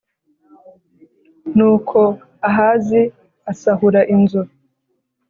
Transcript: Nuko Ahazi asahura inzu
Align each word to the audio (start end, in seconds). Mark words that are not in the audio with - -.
Nuko 1.55 1.99
Ahazi 2.49 3.01
asahura 3.51 4.01
inzu 4.15 4.41